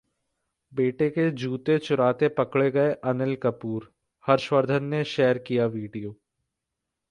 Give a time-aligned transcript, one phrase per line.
[0.71, 3.91] बेटे के जूते चुराते पकड़े गए अनिल कपूर,
[4.25, 6.15] हर्षवर्धन ने शेयर किया वीडियो